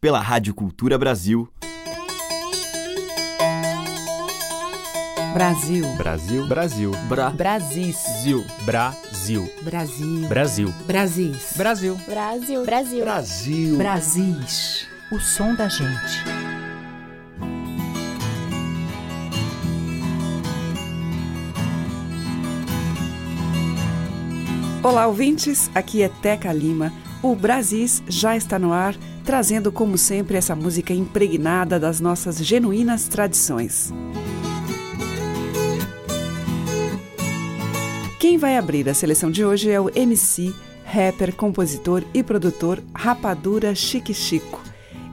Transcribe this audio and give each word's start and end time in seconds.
pela 0.00 0.20
Rádio 0.20 0.54
Cultura 0.54 0.96
Brasil. 0.96 1.48
Brasil. 5.34 5.84
Brasil. 5.96 6.46
Brasil. 6.46 6.92
Bra. 7.08 7.30
Brasis. 7.30 7.96
Zil. 8.22 8.44
Brasil. 8.64 9.48
Brasil. 9.62 10.28
Brasil. 10.28 10.74
Brasis. 10.86 11.54
Brasil. 11.56 11.96
Brasil. 12.06 12.64
Brasil. 12.64 13.04
Brasil. 13.04 13.76
Brasis. 13.76 14.88
O 15.10 15.18
som 15.18 15.54
da 15.54 15.68
gente. 15.68 16.24
Olá, 24.82 25.06
ouvintes. 25.08 25.70
Aqui 25.74 26.02
é 26.02 26.08
Teca 26.08 26.52
Lima. 26.52 26.92
O 27.20 27.34
Brasis 27.34 28.02
já 28.08 28.36
está 28.36 28.60
no 28.60 28.72
ar, 28.72 28.94
trazendo, 29.28 29.70
como 29.70 29.98
sempre, 29.98 30.38
essa 30.38 30.56
música 30.56 30.94
impregnada 30.94 31.78
das 31.78 32.00
nossas 32.00 32.38
genuínas 32.38 33.08
tradições. 33.08 33.92
Quem 38.18 38.38
vai 38.38 38.56
abrir 38.56 38.88
a 38.88 38.94
seleção 38.94 39.30
de 39.30 39.44
hoje 39.44 39.70
é 39.70 39.78
o 39.78 39.90
MC, 39.94 40.54
rapper, 40.82 41.34
compositor 41.34 42.02
e 42.14 42.22
produtor 42.22 42.82
Rapadura 42.94 43.74
Chique 43.74 44.14
Chico. 44.14 44.62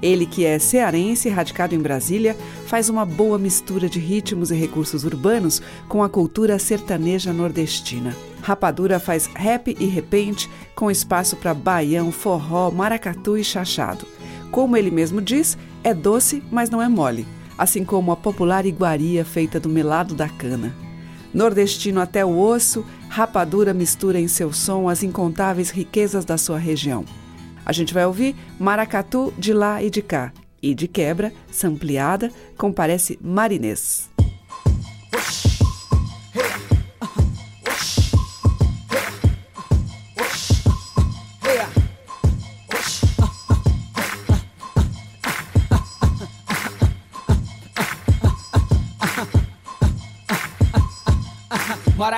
Ele, 0.01 0.25
que 0.25 0.45
é 0.45 0.59
cearense, 0.59 1.27
radicado 1.27 1.75
em 1.75 1.79
Brasília, 1.79 2.37
faz 2.67 2.87
uma 2.87 3.05
boa 3.05 3.37
mistura 3.37 3.89
de 3.89 3.99
ritmos 3.99 4.49
e 4.49 4.55
recursos 4.55 5.03
urbanos 5.03 5.61
com 5.89 6.01
a 6.01 6.07
cultura 6.07 6.57
sertaneja 6.57 7.33
nordestina. 7.33 8.15
Rapadura 8.45 8.99
faz 8.99 9.25
rap 9.33 9.75
e 9.79 9.85
repente, 9.87 10.47
com 10.75 10.91
espaço 10.91 11.35
para 11.35 11.51
baião, 11.51 12.11
forró, 12.11 12.69
maracatu 12.69 13.35
e 13.35 13.43
chachado. 13.43 14.05
Como 14.51 14.77
ele 14.77 14.91
mesmo 14.91 15.19
diz, 15.19 15.57
é 15.83 15.95
doce, 15.95 16.43
mas 16.51 16.69
não 16.69 16.79
é 16.79 16.87
mole, 16.87 17.25
assim 17.57 17.83
como 17.83 18.11
a 18.11 18.15
popular 18.15 18.63
iguaria 18.67 19.25
feita 19.25 19.59
do 19.59 19.67
melado 19.67 20.13
da 20.13 20.29
cana. 20.29 20.75
Nordestino 21.33 21.99
até 21.99 22.23
o 22.23 22.37
osso, 22.37 22.85
Rapadura 23.09 23.73
mistura 23.73 24.19
em 24.19 24.27
seu 24.27 24.53
som 24.53 24.87
as 24.87 25.01
incontáveis 25.01 25.71
riquezas 25.71 26.23
da 26.23 26.37
sua 26.37 26.59
região. 26.59 27.03
A 27.65 27.71
gente 27.71 27.95
vai 27.95 28.05
ouvir 28.05 28.35
Maracatu 28.59 29.33
de 29.39 29.53
lá 29.53 29.81
e 29.81 29.89
de 29.89 30.03
cá, 30.03 30.31
e 30.61 30.75
de 30.75 30.87
quebra, 30.87 31.33
sampleada, 31.51 32.31
comparece 32.55 33.17
Marinês. 33.19 34.14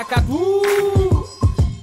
Maracatu. 0.08 1.28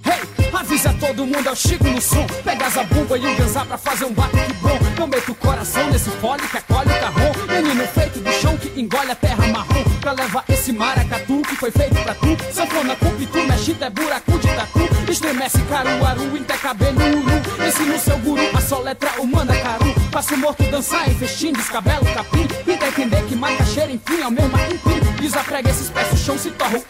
Hey, 0.03 0.51
avisa 0.53 0.95
todo 0.95 1.27
mundo, 1.27 1.47
é 1.47 1.53
o 1.53 1.55
Chico 1.55 1.85
no 1.85 2.01
som. 2.01 2.27
Pega 2.43 2.67
a 2.67 2.85
bumba 2.85 3.19
e 3.19 3.27
o 3.27 3.37
ganzá 3.37 3.65
pra 3.67 3.77
fazer 3.77 4.07
um 4.07 4.13
batuque 4.13 4.53
bom. 4.55 4.79
Eu 4.99 5.07
meto 5.07 5.33
o 5.33 5.35
coração 5.35 5.91
nesse 5.91 6.09
fole 6.11 6.41
que 6.49 6.57
acolhe 6.57 6.91
o 6.91 7.01
carrão. 7.01 7.33
Menino 7.49 7.87
feito 7.89 8.21
do 8.21 8.33
chão 8.33 8.57
que 8.57 8.81
engole 8.81 9.11
a 9.11 9.15
terra 9.15 9.47
marrom. 9.49 9.85
Pra 10.01 10.13
levar 10.13 10.45
esse 10.49 10.73
maracatu 10.73 11.43
que 11.43 11.57
foi 11.57 11.71
feito 11.71 11.95
pra 12.03 12.15
tu. 12.15 12.37
Sanfona 12.51 12.97
com 12.97 13.11
pitu, 13.11 13.39
mexe 13.47 13.77
é 13.79 13.91
buraco 13.91 14.39
de 14.39 14.49
tatu. 14.49 15.11
Estremece 15.11 15.61
caruaru, 15.69 16.37
inte 16.37 16.59
cabelo 16.59 17.01
uru. 17.01 17.67
Ensina 17.67 17.95
o 17.95 17.99
seu 17.99 18.19
guru 18.19 18.43
a 18.57 18.61
soletra 18.61 19.21
o 19.21 19.27
mandacaru. 19.27 19.95
Faça 20.11 20.35
o 20.35 20.39
morto 20.39 20.63
dançar 20.71 21.11
em 21.11 21.15
festim, 21.15 21.53
descabelo 21.53 22.07
capim. 22.15 22.47
Tá 22.79 22.89
entender 22.89 23.23
que 23.25 23.37
macaxeira, 23.37 23.93
enfim, 23.93 24.21
é 24.23 24.27
o 24.27 24.31
mesmo 24.31 24.59
empim. 24.59 25.21
Desaprega 25.21 25.71
esses 25.71 25.91
pés, 25.91 26.13
o 26.13 26.17
chão 26.17 26.39
se 26.39 26.51
torna 26.51 26.79
um 26.79 26.85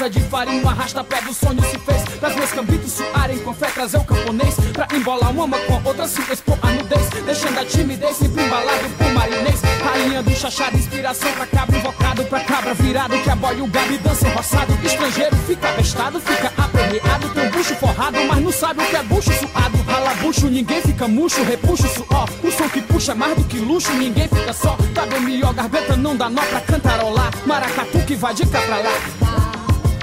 casa 0.00 0.08
de 0.08 0.20
farinha, 0.20 0.66
arrasta 0.66 1.04
pé 1.04 1.20
do 1.20 1.34
sonho 1.34 1.62
se 1.62 1.78
fez. 1.78 2.02
Das 2.20 2.34
meus 2.34 2.50
cambitos 2.52 2.90
suarem 2.90 3.38
com 3.40 3.52
fé, 3.52 3.66
trazer 3.66 3.98
o 3.98 4.04
camponês. 4.04 4.54
Pra 4.72 4.88
embolar 4.96 5.30
uma 5.30 5.58
com 5.58 5.82
outra, 5.84 6.08
se 6.08 6.22
expor 6.32 6.58
a 6.62 6.70
nudez. 6.70 7.06
Deixando 7.26 7.58
a 7.58 7.64
timidez, 7.66 8.16
sempre 8.16 8.44
embalado 8.44 8.88
por 8.96 9.12
marinês. 9.12 9.60
Rainha 9.84 10.22
do 10.22 10.30
chachado, 10.30 10.76
inspiração 10.78 11.30
pra 11.32 11.46
cabra, 11.46 11.76
invocado 11.76 12.24
pra 12.24 12.40
cabra 12.40 12.72
virado. 12.72 13.18
Que 13.18 13.28
aboia 13.28 13.62
o 13.62 13.66
gado 13.66 13.92
e 13.92 13.98
dança 13.98 14.26
roçado. 14.30 14.72
Estrangeiro 14.82 15.36
fica 15.46 15.70
bestado, 15.72 16.18
fica 16.18 16.50
aperreado. 16.56 17.28
Tem 17.34 17.50
bucho 17.50 17.74
forrado, 17.74 18.16
mas 18.26 18.40
não 18.40 18.52
sabe 18.52 18.82
o 18.82 18.86
que 18.86 18.96
é 18.96 19.02
bucho 19.02 19.32
suado. 19.34 19.82
Rala 19.86 20.14
bucho, 20.14 20.46
ninguém 20.46 20.80
fica 20.80 21.06
murcho, 21.06 21.42
repuxa 21.42 21.86
o 21.86 21.90
suor. 21.90 22.28
O 22.42 22.50
som 22.50 22.68
que 22.70 22.80
puxa 22.80 23.14
mais 23.14 23.36
do 23.36 23.44
que 23.44 23.58
luxo, 23.58 23.92
ninguém 23.92 24.28
fica 24.28 24.52
só. 24.54 24.78
Tá 24.94 25.04
melhor, 25.20 25.52
garganta 25.52 25.94
não 25.94 26.16
dá 26.16 26.30
nó 26.30 26.40
pra 26.42 26.60
cantarolar. 26.62 27.30
Maracatu 27.44 27.98
que 28.06 28.14
vai 28.14 28.32
de 28.32 28.46
cá 28.46 28.62
pra 28.62 28.78
lá. 28.78 29.39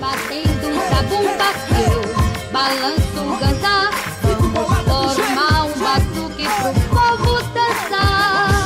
Batendo 0.07 0.71
zabumba, 0.89 1.49
eu 1.83 1.99
balanço 2.53 3.21
ganzá. 3.41 3.91
Vamos 4.23 5.15
formar 5.15 5.65
um 5.65 5.77
batuque 5.79 6.47
pro 6.47 6.71
povo 6.95 7.43
dançar. 7.53 8.56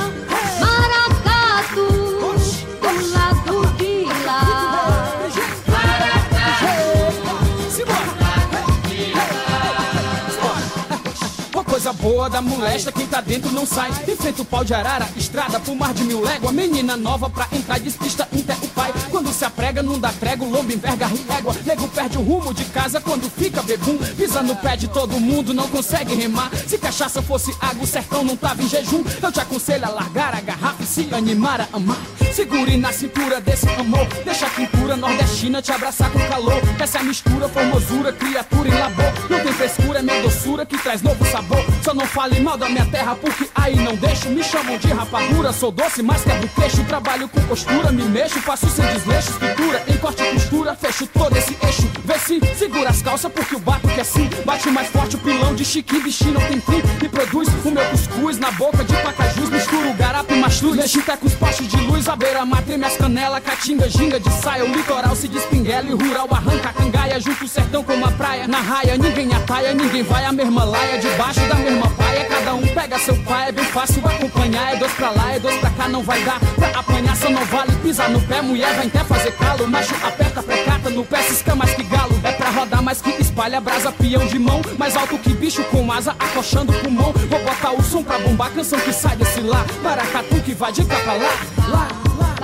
Boa 12.01 12.29
da 12.29 12.41
molesta, 12.41 12.91
quem 12.91 13.05
tá 13.05 13.21
dentro 13.21 13.51
não 13.51 13.65
sai. 13.65 13.89
Enfrenta 14.07 14.41
o 14.41 14.45
pau 14.45 14.65
de 14.65 14.73
arara, 14.73 15.07
estrada 15.15 15.59
pro 15.59 15.75
mar 15.75 15.93
de 15.93 16.03
mil 16.03 16.21
léguas. 16.21 16.53
Menina 16.53 16.97
nova 16.97 17.29
pra 17.29 17.47
entrar, 17.51 17.79
despista 17.79 18.27
inte 18.33 18.51
o 18.51 18.67
pai. 18.69 18.91
Quando 19.09 19.31
se 19.31 19.45
aprega, 19.45 19.83
não 19.83 19.99
dá 19.99 20.11
trégua, 20.11 20.47
o 20.47 20.51
lombo 20.51 20.73
enverga 20.73 21.07
régua. 21.29 21.55
Nego 21.65 21.87
perde 21.87 22.17
o 22.17 22.21
rumo 22.21 22.53
de 22.53 22.65
casa 22.65 22.99
quando 22.99 23.29
fica 23.29 23.61
bebum. 23.61 23.97
Pisa 24.17 24.41
no 24.41 24.55
pé 24.55 24.75
de 24.75 24.87
todo 24.87 25.19
mundo, 25.19 25.53
não 25.53 25.67
consegue 25.67 26.15
remar. 26.15 26.51
Se 26.67 26.77
cachaça 26.77 27.21
fosse 27.21 27.55
água, 27.61 27.83
o 27.83 27.87
sertão 27.87 28.23
não 28.23 28.35
tava 28.35 28.63
em 28.63 28.67
jejum. 28.67 29.03
Eu 29.21 29.31
te 29.31 29.39
aconselho 29.39 29.85
a 29.85 29.89
largar 29.89 30.33
a 30.33 30.41
garrafa 30.41 30.83
e 30.83 30.85
se 30.85 31.07
animar 31.13 31.61
a 31.61 31.67
amar. 31.71 32.01
Segure 32.33 32.75
na 32.77 32.91
cintura 32.91 33.39
desse 33.39 33.67
amor. 33.69 34.07
Deixa 34.25 34.47
a 34.47 34.49
quintura 34.81 34.97
nordestina 34.97 35.61
te 35.61 35.71
abraçar 35.71 36.09
com 36.09 36.19
calor. 36.19 36.59
Essa 36.79 36.99
é 36.99 37.03
mistura, 37.03 37.47
formosura, 37.47 38.11
criatura 38.11 38.67
em 38.67 38.73
labor. 38.73 39.13
Não 39.29 39.39
tem 39.39 39.53
frescura, 39.53 39.99
é 39.99 40.01
minha 40.01 40.21
doçura 40.21 40.65
que 40.65 40.77
traz 40.77 41.01
novo 41.01 41.23
sabor. 41.25 41.63
Só 41.83 41.93
não 41.93 42.05
fale 42.05 42.39
mal 42.39 42.57
da 42.57 42.67
minha 42.67 42.85
terra, 42.85 43.15
porque 43.15 43.47
aí 43.53 43.75
não 43.75 43.95
deixo. 43.95 44.29
Me 44.29 44.43
chamam 44.43 44.77
de 44.77 44.87
rapadura, 44.87 45.53
sou 45.53 45.71
doce, 45.71 46.01
mas 46.01 46.23
quebro 46.23 46.49
queixo. 46.55 46.83
Trabalho 46.85 47.27
com 47.29 47.41
postura, 47.41 47.91
me 47.91 48.03
mexo, 48.03 48.39
faço 48.41 48.69
sem 48.69 48.85
desleixo. 48.85 49.29
Escritura, 49.31 49.83
em 49.87 49.97
corte 49.97 50.23
e 50.23 50.33
costura, 50.33 50.75
fecho 50.75 51.05
todo 51.07 51.37
esse 51.37 51.55
eixo. 51.63 51.89
Vê 52.03 52.17
se 52.17 52.55
segura 52.57 52.89
as 52.89 53.01
calças, 53.01 53.31
porque 53.31 53.55
o 53.55 53.59
bato 53.59 53.87
que 53.87 54.01
assim. 54.01 54.29
Bate 54.45 54.69
mais 54.71 54.87
forte 54.87 55.15
o 55.15 55.19
pilão 55.19 55.53
de 55.53 55.63
chiquinho, 55.63 56.01
bichinho 56.01 56.33
não 56.33 56.41
tem 56.41 56.59
fim. 56.59 56.81
E 57.05 57.07
produz 57.07 57.47
o 57.63 57.71
meu 57.71 57.85
cuscuz 57.85 58.39
na 58.39 58.51
boca 58.51 58.83
de 58.83 58.95
pacajus. 58.95 59.49
Misturo 59.49 59.93
garapo 59.93 60.33
e 60.33 60.39
mastruz. 60.39 60.75
Mexita 60.75 61.15
com 61.17 61.27
os 61.27 61.35
postes 61.35 61.67
de 61.67 61.77
luz, 61.77 62.07
a 62.07 62.15
beira-mar 62.15 62.63
treme 62.63 62.85
as 62.85 62.97
canelas. 62.97 63.43
Catinga, 63.43 63.87
ginga 63.87 64.19
de 64.19 64.31
saia, 64.41 64.70
litoral 64.71 65.15
se 65.15 65.27
despinguela. 65.27 65.87
E 65.87 65.91
rural 65.91 66.27
arranca 66.31 66.69
a 66.69 66.73
cangaia, 66.73 67.19
junto 67.19 67.45
o 67.45 67.47
sertão 67.47 67.83
com 67.83 67.93
uma 67.93 68.11
praia. 68.11 68.47
Na 68.47 68.59
raia, 68.59 68.97
ninguém 68.97 69.33
ataia, 69.33 69.73
ninguém 69.73 70.03
vai 70.03 70.25
a 70.25 70.31
mesma 70.31 70.63
laia. 70.63 70.99
Debaixo 70.99 71.41
da 71.47 71.55
mesma 71.55 71.87
paia, 71.91 72.25
cada 72.25 72.53
um 72.53 72.67
pega 72.67 72.99
seu 72.99 73.15
pai. 73.23 73.49
É 73.49 73.51
bem 73.51 73.65
fácil 73.65 74.01
acompanhar, 74.05 74.73
é 74.73 74.77
dois 74.77 74.91
pra 74.93 75.09
lá, 75.11 75.33
é 75.33 75.39
dois 75.39 75.57
pra 75.57 75.69
cá, 75.71 75.87
não 75.87 76.03
vai 76.03 76.21
dar. 76.23 76.39
Pra 76.39 76.79
apanhar 76.79 77.15
só 77.15 77.29
não 77.29 77.45
vale 77.45 77.71
pisar 77.83 78.09
no 78.09 78.21
pé, 78.21 78.41
mulher 78.41 78.73
vai 78.75 78.87
até 78.87 79.03
fazer 79.03 79.31
calo. 79.33 79.67
Macho 79.67 79.95
aperta, 79.95 80.43
precata 80.43 80.89
no 80.89 81.03
pé, 81.03 81.21
cisca 81.23 81.55
mais 81.55 81.73
que 81.73 81.83
galo. 81.83 82.19
É 82.23 82.31
pra 82.31 82.49
rodar 82.49 82.81
mais 82.81 83.01
que 83.01 83.09
espalha 83.21 83.59
brasa, 83.61 83.91
peão 83.91 84.25
de 84.25 84.39
mão. 84.39 84.61
Mais 84.77 84.95
alto 84.95 85.17
que 85.17 85.33
bicho 85.33 85.63
com 85.65 85.91
asa, 85.91 86.15
acochando 86.19 86.73
pulmão. 86.73 87.13
Vou 87.29 87.39
botar 87.39 87.71
o 87.71 87.83
som 87.83 88.03
pra 88.03 88.19
bombar, 88.19 88.51
canção 88.51 88.79
que 88.79 88.93
sai 88.93 89.15
desse 89.15 89.41
lá. 89.41 89.65
Maracatu 89.83 90.41
que 90.41 90.53
vai 90.53 90.71
de 90.71 90.83
cá 90.85 90.95
pra 90.99 91.13
lá, 91.13 91.33
lá, 91.67 91.87
lá. 92.19 92.41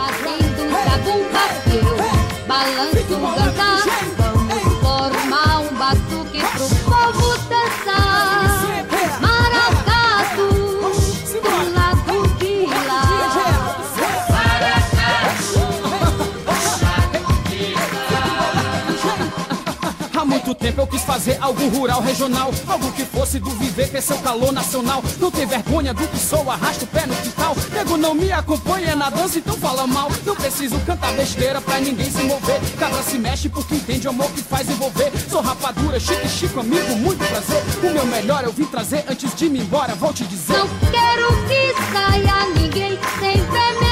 Um 0.67 0.97
zabumba, 0.97 1.43
eu 1.71 2.06
balanço 2.47 3.13
um 3.13 3.35
ganzá. 3.35 3.83
Vamos 4.17 4.63
formar 4.79 5.59
um 5.59 5.73
batuque 5.75 6.36
muito 20.47 20.59
tempo 20.59 20.79
eu 20.79 20.87
quis 20.87 21.01
fazer 21.01 21.37
algo 21.41 21.67
rural, 21.67 22.01
regional. 22.01 22.51
Algo 22.67 22.89
que 22.93 23.03
fosse 23.03 23.37
do 23.37 23.49
viver, 23.51 23.89
que 23.89 23.97
é 23.97 24.01
seu 24.01 24.17
calor 24.19 24.53
nacional. 24.53 25.03
Não 25.19 25.29
tem 25.29 25.45
vergonha 25.45 25.93
do 25.93 26.07
que 26.07 26.17
sou, 26.17 26.49
arrasta 26.49 26.85
o 26.85 26.87
pé 26.87 27.05
no 27.05 27.15
quintal. 27.17 27.53
Nego 27.73 27.97
não 27.97 28.13
me 28.13 28.31
acompanha 28.31 28.95
na 28.95 29.09
dança, 29.09 29.39
então 29.39 29.57
fala 29.57 29.85
mal. 29.85 30.09
Não 30.25 30.35
preciso 30.35 30.79
cantar 30.85 31.11
besteira 31.13 31.59
pra 31.59 31.81
ninguém 31.81 32.09
se 32.09 32.23
mover. 32.23 32.61
Cabra 32.79 33.03
se 33.03 33.17
mexe 33.17 33.49
porque 33.49 33.75
entende 33.75 34.07
o 34.07 34.11
amor 34.11 34.31
que 34.31 34.41
faz 34.41 34.69
envolver. 34.69 35.11
Sou 35.29 35.41
rapadura, 35.41 35.99
chique, 35.99 36.29
chico, 36.29 36.61
amigo, 36.61 36.95
muito 36.95 37.25
prazer. 37.25 37.61
O 37.83 37.93
meu 37.93 38.05
melhor 38.05 38.45
eu 38.45 38.53
vim 38.53 38.65
trazer 38.65 39.03
antes 39.09 39.35
de 39.35 39.49
me 39.49 39.59
embora, 39.59 39.95
vou 39.95 40.13
te 40.13 40.23
dizer. 40.23 40.57
Não 40.57 40.67
quero 40.91 41.27
que 41.47 41.73
saia 41.91 42.45
ninguém 42.55 42.97
sem 43.19 43.35
ver 43.35 43.86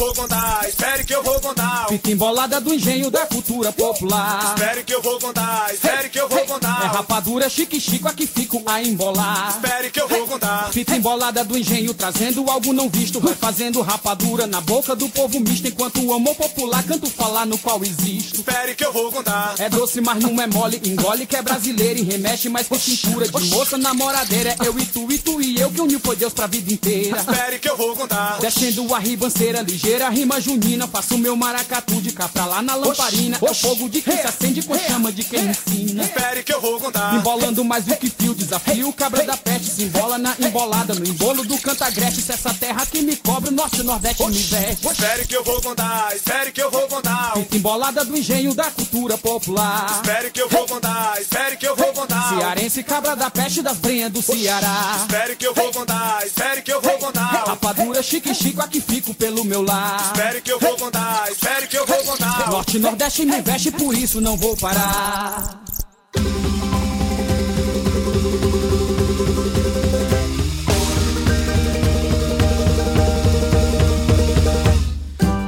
vou 0.00 0.14
contar, 0.14 0.66
espere 0.66 1.04
que 1.04 1.14
eu 1.14 1.22
vou 1.22 1.38
contar. 1.40 1.86
Fita 1.88 2.10
embolada 2.10 2.58
do 2.58 2.72
engenho 2.72 3.10
da 3.10 3.26
cultura 3.26 3.70
popular. 3.70 4.54
Espere 4.56 4.82
que 4.82 4.94
eu 4.94 5.02
vou 5.02 5.18
contar, 5.20 5.74
espere 5.74 6.08
que 6.08 6.18
eu 6.18 6.26
vou 6.26 6.38
É 6.38 6.46
contar. 6.46 6.90
rapadura, 6.90 7.50
chique, 7.50 7.78
chico, 7.78 8.08
aqui 8.08 8.26
fico 8.26 8.62
a 8.64 8.82
embolar. 8.82 9.50
Espere 9.50 9.90
que 9.90 10.00
eu 10.00 10.08
vou 10.08 10.26
contar. 10.26 10.70
Fita 10.72 10.96
embolada 10.96 11.44
do 11.44 11.56
engenho, 11.56 11.92
trazendo 11.92 12.50
algo 12.50 12.72
não 12.72 12.88
visto. 12.88 13.20
Vai 13.20 13.34
fazendo 13.34 13.82
rapadura 13.82 14.46
na 14.46 14.62
boca 14.62 14.96
do 14.96 15.06
povo 15.10 15.38
misto. 15.38 15.68
Enquanto 15.68 16.02
o 16.02 16.14
amor 16.14 16.34
popular 16.34 16.82
canto 16.84 17.10
falar 17.10 17.44
no 17.44 17.58
qual 17.58 17.82
existo. 17.84 18.36
Espere 18.40 18.74
que 18.74 18.84
eu 18.84 18.92
vou 18.94 19.12
contar. 19.12 19.54
É 19.58 19.68
doce, 19.68 20.00
mas 20.00 20.18
não 20.22 20.40
é 20.40 20.46
mole. 20.46 20.80
Engole 20.82 21.26
que 21.26 21.36
é 21.36 21.42
brasileiro 21.42 22.00
e 22.00 22.02
remexe 22.04 22.48
mais 22.48 22.66
que 22.66 22.78
cintura. 22.78 23.28
De 23.28 23.50
moça 23.50 23.76
namoradeira, 23.76 24.56
é 24.58 24.66
eu 24.66 24.78
e 24.78 24.86
tu, 24.86 25.06
e 25.12 25.18
tu 25.18 25.42
e 25.42 25.60
eu 25.60 25.70
que 25.70 25.80
uniu 25.82 26.00
foi 26.02 26.16
Deus 26.16 26.32
pra 26.32 26.46
vida 26.46 26.72
inteira. 26.72 27.18
Espere 27.18 27.58
que 27.58 27.68
eu 27.68 27.76
vou 27.76 27.94
contar. 27.94 28.38
Descendo 28.40 28.94
a 28.94 28.98
ribanceira 28.98 29.60
ligeira, 29.60 29.89
rima 29.98 30.40
junina. 30.40 30.86
Faço 30.86 31.18
meu 31.18 31.36
maracatu 31.36 32.00
de 32.00 32.12
cá 32.12 32.28
pra 32.28 32.46
lá 32.46 32.62
na 32.62 32.74
lamparina. 32.74 33.38
É 33.40 33.50
o 33.50 33.54
fogo 33.54 33.88
de 33.88 34.00
quem 34.00 34.16
se 34.16 34.26
acende 34.26 34.62
com 34.62 34.78
chama 34.78 35.12
de 35.12 35.24
quem 35.24 35.46
ensina. 35.46 36.04
Espere 36.04 36.42
que 36.42 36.52
eu 36.52 36.60
vou 36.60 36.78
contar. 36.78 37.14
Embolando 37.14 37.64
mais 37.64 37.84
do 37.84 37.96
que 37.96 38.10
fio, 38.10 38.34
desafio 38.34 38.88
o 38.88 38.92
cabra 38.92 39.24
da 39.24 39.36
peste. 39.36 39.70
Se 39.70 39.82
embola 39.84 40.18
na 40.18 40.34
embolada, 40.38 40.94
no 40.94 41.06
embolo 41.06 41.44
do 41.44 41.58
cantagrete. 41.58 42.22
Se 42.22 42.32
essa 42.32 42.52
terra 42.54 42.86
que 42.86 43.02
me 43.02 43.16
cobre, 43.16 43.50
o 43.50 43.52
norte 43.52 43.82
nordeste 43.82 44.24
me 44.26 44.38
veste. 44.38 44.86
Espere 44.86 45.26
que 45.26 45.36
eu 45.36 45.44
vou 45.44 45.60
contar, 45.60 46.14
espere 46.14 46.52
que 46.52 46.62
eu 46.62 46.70
vou 46.70 46.86
contar. 46.88 47.34
Embolada 47.52 48.04
do 48.04 48.16
engenho 48.16 48.54
da 48.54 48.70
cultura 48.70 49.18
popular. 49.18 49.86
Espere 49.96 50.30
que 50.30 50.40
eu 50.40 50.48
vou 50.48 50.66
contar, 50.66 51.20
espere 51.20 51.56
que 51.56 51.66
eu 51.66 51.76
vou 51.76 51.92
contar. 51.92 52.28
Cearense, 52.28 52.82
cabra 52.82 53.16
da 53.16 53.30
peste 53.30 53.62
das 53.62 53.78
brenhas 53.78 54.12
do 54.12 54.22
Ceará. 54.22 54.98
Espere 55.00 55.36
que 55.36 55.46
eu 55.46 55.54
vou 55.54 55.72
contar, 55.72 56.26
espere 56.26 56.62
que 56.62 56.72
eu 56.72 56.80
vou 56.80 56.98
contar. 56.98 57.44
Rapadura, 57.46 58.02
chique, 58.02 58.34
chico, 58.34 58.60
aqui 58.60 58.80
fico 58.80 59.14
pelo 59.14 59.44
meu 59.44 59.62
Espere 60.04 60.40
que 60.40 60.52
eu 60.52 60.58
vou 60.58 60.76
contar, 60.76 61.30
espere 61.30 61.66
que 61.66 61.78
eu 61.78 61.86
vou 61.86 62.04
contar. 62.04 62.50
Norte 62.50 62.76
e 62.76 62.80
Nordeste 62.80 63.24
me 63.24 63.40
veste, 63.40 63.70
por 63.70 63.94
isso 63.94 64.20
não 64.20 64.36
vou 64.36 64.56
parar. 64.56 65.60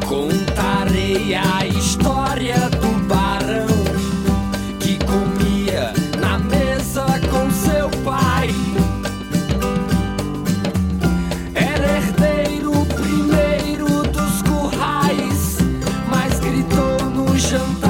Contarei 0.09 1.35
a 1.35 1.67
história 1.67 2.71
do 2.71 2.92
some 17.53 17.82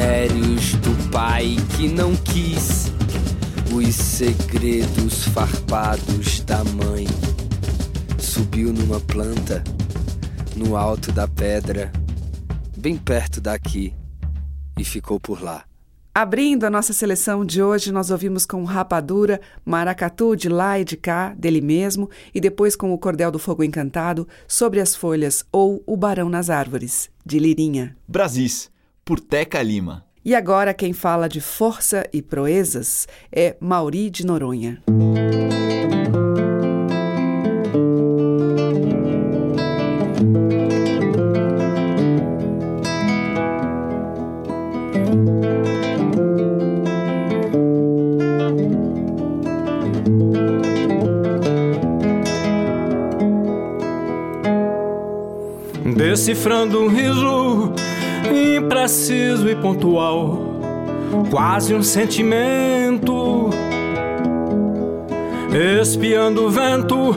os 0.00 0.06
minérios 0.06 0.74
do 0.76 1.10
pai 1.10 1.56
que 1.76 1.86
não 1.86 2.16
quis, 2.16 2.90
os 3.72 3.94
segredos 3.94 5.24
farpados 5.28 6.40
da 6.40 6.64
mãe. 6.64 7.06
Subiu 8.18 8.72
numa 8.72 8.98
planta, 8.98 9.62
no 10.56 10.76
alto 10.76 11.12
da 11.12 11.28
pedra, 11.28 11.92
bem 12.76 12.96
perto 12.96 13.40
daqui, 13.40 13.92
e 14.78 14.84
ficou 14.84 15.20
por 15.20 15.42
lá. 15.42 15.64
Abrindo 16.14 16.64
a 16.64 16.70
nossa 16.70 16.92
seleção 16.92 17.44
de 17.44 17.62
hoje, 17.62 17.92
nós 17.92 18.10
ouvimos 18.10 18.44
com 18.44 18.64
Rapadura, 18.64 19.40
Maracatu 19.64 20.34
de 20.34 20.48
lá 20.48 20.78
e 20.78 20.84
de 20.84 20.96
cá, 20.96 21.34
dele 21.34 21.60
mesmo, 21.60 22.10
e 22.34 22.40
depois 22.40 22.74
com 22.74 22.92
o 22.92 22.98
Cordel 22.98 23.30
do 23.30 23.38
Fogo 23.38 23.62
Encantado, 23.62 24.26
Sobre 24.48 24.80
as 24.80 24.96
Folhas 24.96 25.44
ou 25.52 25.82
O 25.86 25.96
Barão 25.96 26.28
nas 26.28 26.50
Árvores, 26.50 27.10
de 27.24 27.38
Lirinha. 27.38 27.96
Brasis, 28.08 28.70
por 29.10 29.18
Teca 29.18 29.60
Lima. 29.60 30.04
E 30.24 30.36
agora 30.36 30.72
quem 30.72 30.92
fala 30.92 31.28
de 31.28 31.40
força 31.40 32.08
e 32.12 32.22
proezas 32.22 33.08
é 33.32 33.56
Mauri 33.58 34.08
de 34.08 34.24
Noronha. 34.24 34.80
Decifrando 55.96 56.80
um 56.80 56.86
riso 56.86 57.74
impreciso 58.32 59.48
e 59.48 59.54
pontual, 59.56 60.38
quase 61.30 61.74
um 61.74 61.82
sentimento. 61.82 63.50
Espiando 65.80 66.46
o 66.46 66.50
vento 66.50 67.16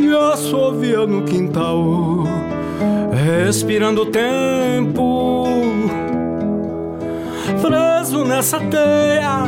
e 0.00 0.14
assovia 0.32 1.06
no 1.06 1.22
quintal, 1.22 2.24
respirando 3.46 4.02
o 4.02 4.06
tempo, 4.06 5.44
preso 7.60 8.24
nessa 8.24 8.58
teia 8.58 9.44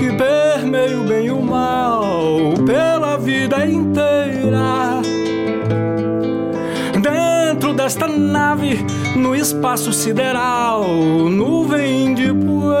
que 0.00 0.12
permeia 0.16 0.98
o 0.98 1.04
bem 1.04 1.26
e 1.26 1.30
o 1.30 1.40
mal 1.40 2.54
pela 2.66 3.16
vida 3.16 3.64
inteira. 3.64 4.97
Desta 7.88 8.06
nave, 8.06 8.84
no 9.16 9.34
espaço 9.34 9.94
sideral, 9.94 10.84
nuvem 11.30 12.12
de 12.12 12.34
poeira. 12.34 12.76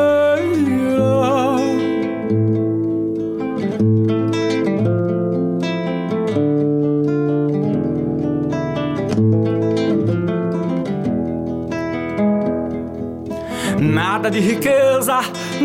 Nada 13.80 14.30
de 14.30 14.40
riqueza, 14.40 15.20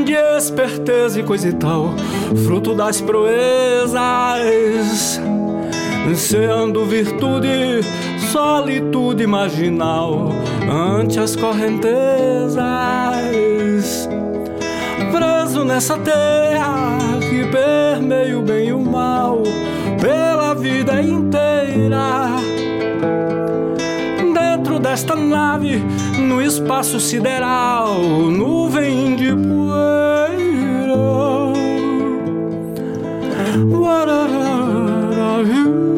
de 0.06 0.14
esperteza 0.38 1.20
e 1.20 1.24
coisa 1.24 1.50
e 1.50 1.54
tal, 1.54 1.94
fruto 2.46 2.74
das 2.74 3.02
proezas, 3.02 4.00
sendo 6.16 6.86
virtude, 6.86 7.82
solitude 8.32 9.26
marginal 9.26 10.30
ante 10.70 11.20
as 11.20 11.36
correntezas. 11.36 12.60
Preso 15.12 15.64
nessa 15.64 15.98
terra 15.98 16.98
que 17.20 17.46
permeia 17.48 18.38
o 18.38 18.42
bem 18.42 18.68
e 18.68 18.74
o 18.74 18.80
mal 18.80 19.44
pela 20.00 20.54
vida 20.54 21.02
inteira 21.02 22.44
dentro 24.64 24.80
desta 24.80 25.16
nave, 25.16 25.84
no 26.18 26.42
espaço 26.42 27.00
sideral, 27.00 28.00
nuvem 28.02 29.16
de 29.16 29.34
poeira. 29.36 30.94
Uararara, 33.70 34.34
uararara, 35.18 35.93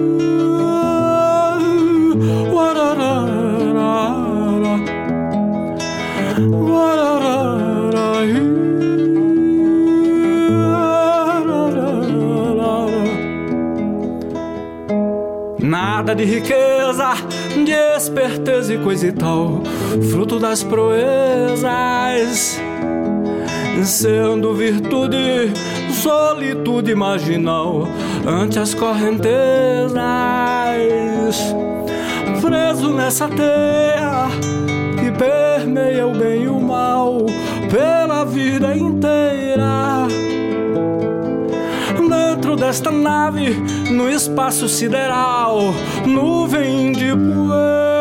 de 16.15 16.23
riqueza, 16.23 17.13
de 17.65 17.73
esperteza 17.97 18.73
e 18.73 18.77
coisa 18.77 19.07
e 19.07 19.11
tal, 19.11 19.61
fruto 20.11 20.39
das 20.39 20.63
proezas, 20.63 22.59
sendo 23.83 24.53
virtude, 24.53 25.51
solitude 26.01 26.95
marginal. 26.95 27.87
Ante 28.25 28.59
as 28.59 28.73
correntezas, 28.73 29.35
preso 32.41 32.93
nessa 32.93 33.27
teia 33.27 34.29
que 34.99 35.11
permeia 35.11 36.07
o 36.07 36.11
bem 36.11 36.43
e 36.43 36.47
o 36.47 36.59
mal 36.59 37.25
pela 37.69 38.23
vida 38.23 38.75
inteira 38.75 40.07
dentro 42.45 42.55
desta 42.55 42.91
nave, 42.91 43.55
no 43.89 44.07
espaço 44.07 44.69
sideral, 44.69 45.73
nuvem 46.05 46.91
de 46.91 47.11
poeira. 47.11 47.94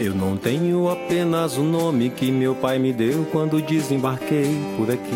Eu 0.00 0.14
não 0.14 0.34
tenho 0.34 0.88
apenas 0.88 1.58
o 1.58 1.62
nome 1.62 2.08
que 2.08 2.32
meu 2.32 2.54
pai 2.54 2.78
me 2.78 2.90
deu 2.90 3.26
quando 3.30 3.60
desembarquei 3.60 4.58
por 4.78 4.90
aqui. 4.90 5.10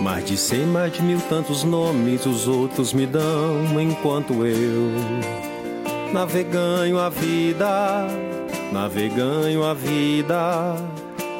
Mas 0.00 0.24
de 0.24 0.36
cem 0.36 0.66
mais 0.66 0.92
de 0.92 1.00
mil 1.00 1.20
tantos 1.28 1.62
nomes 1.62 2.26
os 2.26 2.48
outros 2.48 2.92
me 2.92 3.06
dão 3.06 3.80
enquanto 3.80 4.44
eu 4.44 4.90
naveganho 6.12 6.98
a 6.98 7.08
vida, 7.08 8.08
naveganho 8.72 9.62
a 9.62 9.74
vida, 9.74 10.74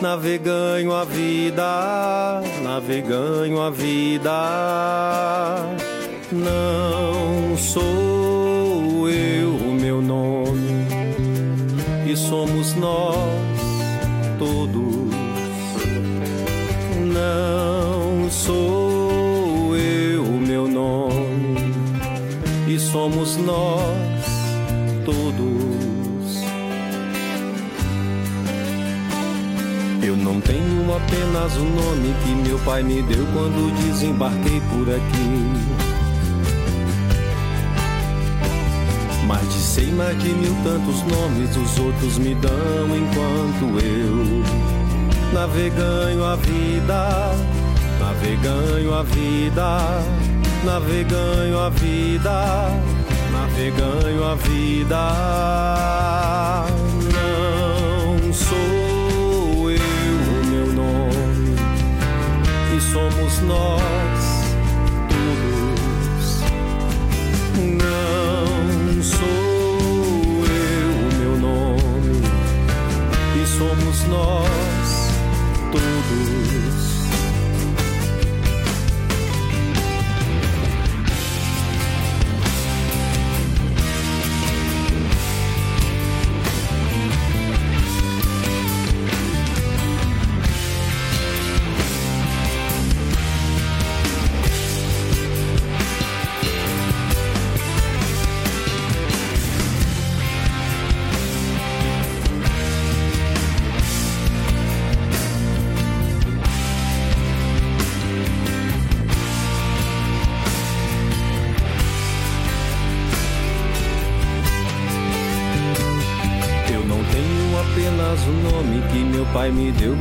naveganho 0.01 0.93
a 0.93 1.05
vida, 1.05 2.41
naveganho 2.63 3.61
a 3.61 3.69
vida. 3.69 4.31
Não 6.35 7.57
sou 7.57 9.09
eu 9.09 9.51
o 9.51 9.73
meu 9.73 10.03
nome, 10.03 10.85
e 12.11 12.17
somos 12.17 12.75
nós 12.75 13.17
todos. 14.37 15.15
Não 17.07 18.29
sou 18.31 19.77
eu 19.77 20.25
o 20.25 20.41
meu 20.41 20.67
nome, 20.67 21.73
e 22.67 22.81
somos 22.81 23.37
nós 23.37 24.25
todos. 25.05 26.43
Eu 30.03 30.17
não 30.17 30.41
tenho 30.41 30.97
apenas 30.97 31.57
o 31.57 31.63
nome 31.63 32.13
que 32.25 32.49
meu 32.49 32.59
pai 32.59 32.83
me 32.83 33.03
deu 33.03 33.25
quando 33.33 33.73
desembarquei 33.87 34.61
por 34.73 34.91
aqui. 34.91 35.64
Mais 39.27 39.49
de 39.49 39.59
cem, 39.59 39.93
mais 39.93 40.23
de 40.23 40.29
mil 40.29 40.55
tantos 40.63 41.03
nomes 41.03 41.57
os 41.57 41.79
outros 41.79 42.19
me 42.19 42.35
dão 42.35 42.53
enquanto 42.95 43.81
eu 43.83 44.45
naveganho 45.33 46.25
a 46.25 46.37
vida, 46.37 47.35
naveganho 47.99 48.95
a 48.95 49.03
vida, 49.03 49.79
naveganho 50.63 51.59
a 51.59 51.71
vida, 51.71 52.71
naveganho 53.33 54.25
a 54.25 54.35
vida. 54.37 55.01
Não 57.13 58.33
sou 58.33 59.71
eu 59.71 59.79
o 59.81 60.47
meu 60.47 60.67
nome, 60.73 61.57
e 62.77 62.81
somos 62.81 63.41
nós 63.41 64.14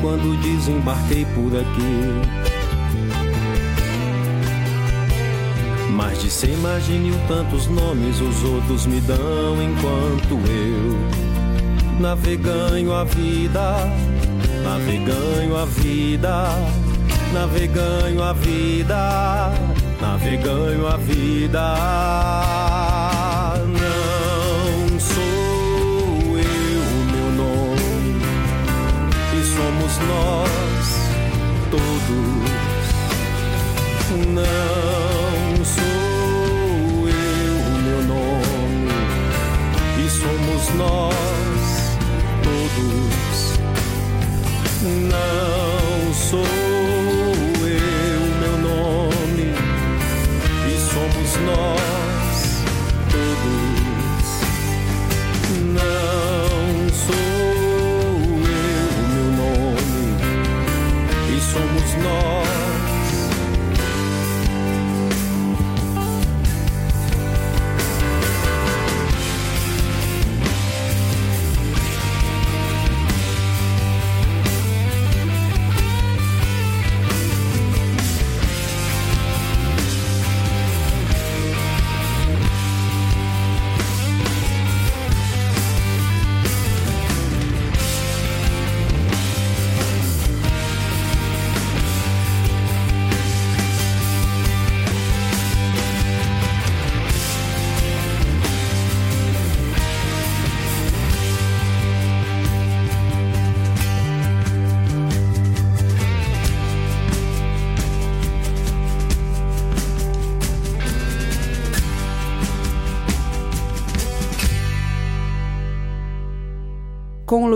quando 0.03 0.37
desembarquei 0.41 1.25
por 1.33 1.57
aqui. 1.57 2.21
Mais 5.91 6.21
de 6.21 6.29
cem 6.29 6.57
mais 6.57 6.85
de 6.85 6.91
mil 6.91 7.15
tantos 7.29 7.67
nomes 7.67 8.19
os 8.19 8.43
outros 8.43 8.85
me 8.85 8.99
dão 8.99 9.63
enquanto 9.63 10.33
eu 10.49 12.01
naveganho 12.01 12.93
a 12.93 13.05
vida, 13.05 13.77
naveganho 14.61 15.55
a 15.55 15.65
vida, 15.65 16.49
naveganho 17.31 18.21
a 18.21 18.33
vida, 18.33 19.53
naveganho 20.01 20.85
a 20.85 20.97
vida. 20.97 22.62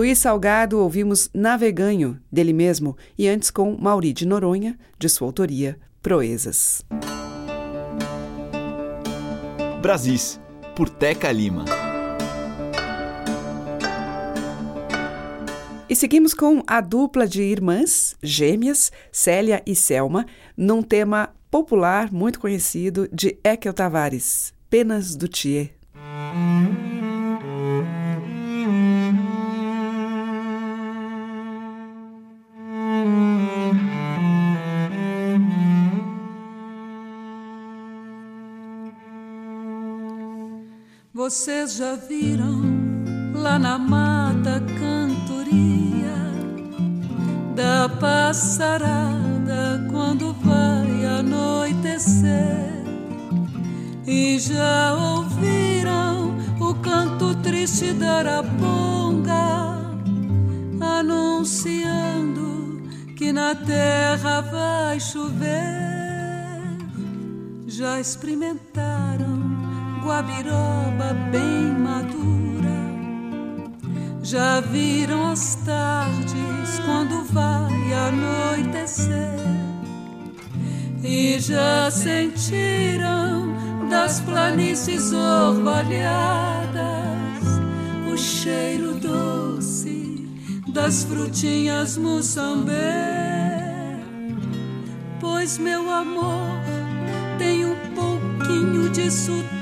Luiz 0.07 0.19
Salgado 0.19 0.79
ouvimos 0.79 1.29
Naveganho, 1.33 2.17
dele 2.31 2.53
mesmo, 2.53 2.95
e 3.17 3.27
antes 3.27 3.51
com 3.51 3.75
Mauri 3.75 4.13
de 4.13 4.25
Noronha, 4.25 4.79
de 4.97 5.09
sua 5.09 5.27
autoria, 5.27 5.77
Proezas. 6.01 6.81
Brasis, 9.81 10.39
por 10.77 10.87
Teca 10.87 11.29
Lima. 11.29 11.65
E 15.89 15.93
seguimos 15.93 16.33
com 16.33 16.63
a 16.65 16.79
dupla 16.79 17.27
de 17.27 17.41
irmãs 17.41 18.15
gêmeas, 18.23 18.93
Célia 19.11 19.61
e 19.65 19.75
Selma, 19.75 20.25
num 20.55 20.81
tema 20.81 21.35
popular 21.51 22.13
muito 22.13 22.39
conhecido 22.39 23.09
de 23.11 23.37
Ekel 23.43 23.73
Tavares, 23.73 24.53
Penas 24.69 25.17
do 25.17 25.27
Thier. 25.27 25.73
Vocês 41.13 41.77
já 41.77 41.95
viram 41.95 42.61
lá 43.33 43.57
na 43.57 43.79
mata 43.79 44.61
cantoria 44.77 46.13
da 47.55 47.89
passarada 47.89 49.87
quando 49.89 50.33
vai 50.33 51.05
anoitecer? 51.19 52.83
E 54.05 54.37
já 54.37 54.93
ouviram 54.93 56.37
o 56.59 56.75
canto 56.75 57.33
triste 57.41 57.93
da 57.93 58.17
araponga 58.17 59.77
anunciando 60.79 62.83
que 63.15 63.31
na 63.31 63.55
terra 63.55 64.41
vai 64.41 64.99
chover? 64.99 65.47
Já 67.65 67.99
experimentaram? 67.99 69.06
Guabiroba 70.07 71.13
bem 71.31 71.73
madura. 71.77 72.77
Já 74.23 74.61
viram 74.61 75.31
as 75.31 75.55
tardes 75.65 76.79
quando 76.85 77.25
vai 77.25 77.93
anoitecer 77.93 79.37
e 81.03 81.37
já 81.39 81.91
sentiram 81.91 83.53
das 83.89 84.21
planícies 84.21 85.11
orvalhadas 85.11 86.77
o 88.11 88.17
cheiro 88.17 88.95
doce 88.95 90.25
das 90.69 91.03
frutinhas 91.03 91.97
moçambé. 91.97 93.97
Pois 95.19 95.57
meu 95.57 95.91
amor 95.91 96.61
tem 97.37 97.65
um 97.65 97.75
pouquinho 97.93 98.89
disso 98.89 99.43
que 99.49 99.56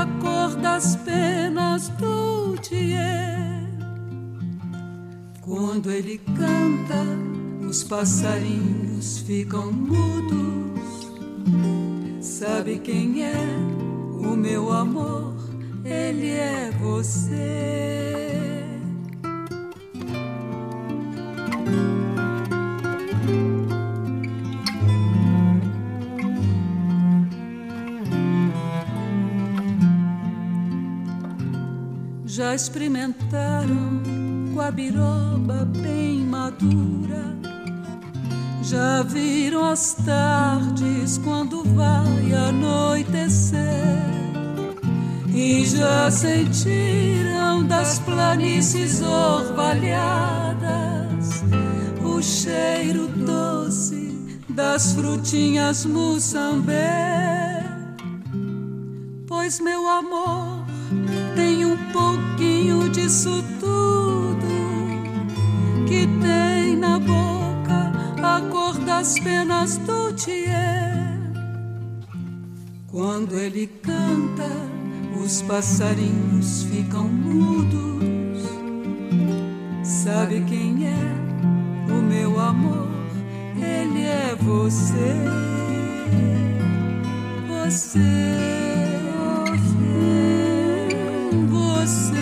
a 0.00 0.06
cor 0.18 0.56
das 0.56 0.96
penas 0.96 1.88
do 1.90 2.56
dia. 2.56 3.68
Quando 5.42 5.90
ele 5.90 6.18
canta, 6.18 7.04
os 7.68 7.84
passarinhos 7.84 9.18
ficam 9.18 9.70
mudos. 9.70 11.10
Sabe 12.20 12.78
quem 12.78 13.24
é 13.24 13.44
o 14.22 14.34
meu 14.34 14.72
amor? 14.72 15.34
Ele 15.84 16.30
é 16.30 16.70
você. 16.80 18.29
Já 32.50 32.54
experimentaram 32.54 34.02
guabiroba 34.52 35.64
bem 35.66 36.24
madura. 36.24 37.38
Já 38.62 39.02
viram 39.02 39.64
as 39.64 39.94
tardes 39.94 41.18
quando 41.18 41.62
vai 41.74 42.32
anoitecer. 42.48 43.62
E 45.32 45.64
já 45.64 46.10
sentiram 46.10 47.64
das 47.64 48.00
planícies 48.00 49.00
orvalhadas 49.00 50.60
o 52.02 52.20
cheiro 52.20 53.06
doce 53.06 54.36
das 54.48 54.92
frutinhas 54.94 55.86
moçambé. 55.86 57.64
Pois 59.28 59.60
meu 59.60 59.88
amor 59.88 60.60
tem 61.34 61.64
um 61.64 61.76
pouquinho 61.92 62.88
disso 62.88 63.42
tudo 63.58 64.46
que 65.86 66.06
tem 66.20 66.76
na 66.76 66.98
boca 66.98 67.92
a 68.22 68.40
cor 68.50 68.78
das 68.78 69.18
penas 69.18 69.76
do 69.78 70.12
Thier. 70.12 71.18
Quando 72.90 73.38
ele 73.38 73.66
canta, 73.66 74.50
os 75.22 75.42
passarinhos 75.42 76.64
ficam 76.64 77.04
mudos. 77.04 78.42
Sabe 79.82 80.44
quem 80.48 80.86
é 80.86 81.92
o 81.92 82.02
meu 82.02 82.38
amor? 82.38 82.90
ele 83.62 84.04
é 84.04 84.34
você, 84.36 85.14
você. 87.46 88.69
Abraçava 91.80 92.20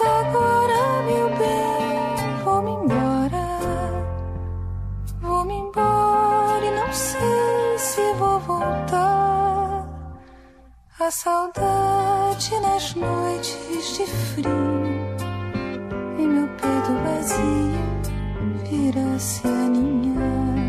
Agora, 0.00 1.02
meu 1.02 1.28
bem, 1.36 2.44
vou-me 2.44 2.70
embora. 2.70 3.48
Vou-me 5.20 5.54
embora 5.54 6.64
e 6.64 6.70
não 6.70 6.92
sei 6.92 7.78
se 7.78 8.12
vou 8.14 8.38
voltar. 8.38 9.88
A 11.00 11.10
saudade 11.10 12.60
nas 12.60 12.94
noites 12.94 13.96
de 13.96 14.06
frio. 14.06 14.50
E 16.16 16.26
meu 16.26 16.46
peito 16.48 16.92
vazio 17.04 17.78
vira-se 18.70 19.48
a 19.48 19.68
ninhar. 19.68 20.67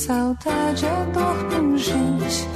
Saudade 0.00 0.86
é 0.86 1.04
dor 1.12 1.44
pungente, 1.50 2.48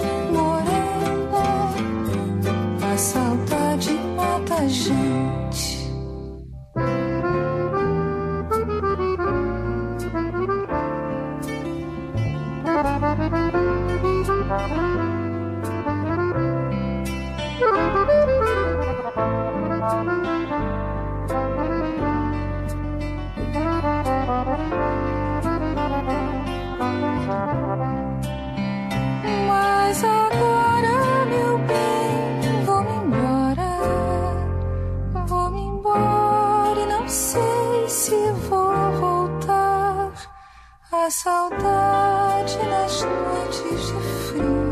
saudade 41.11 42.57
nas 42.67 43.03
noites 43.03 43.87
de 43.87 44.01
frio 44.27 44.65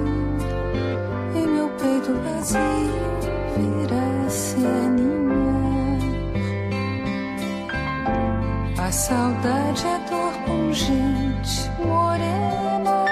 e 1.35 1.47
meu 1.47 1.69
peito 1.71 2.13
vazio 2.25 3.13
vira-se 3.57 4.57
aninhar. 4.57 5.13
A 8.79 8.91
saudade 8.91 9.87
é 9.87 9.99
dor 10.11 10.33
pungente, 10.47 11.71
morena. 11.79 13.05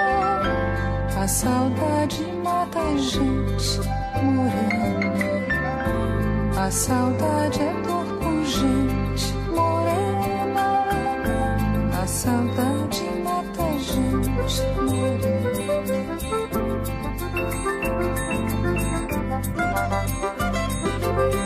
A 1.15 1.27
saudade 1.27 2.23
mata 2.43 2.79
a 2.79 2.97
gente, 2.97 3.79
morena. 4.23 5.11
A 6.57 6.71
saudade 6.71 7.61
é 7.61 7.73
dor 7.83 8.05
pungente, 8.19 8.80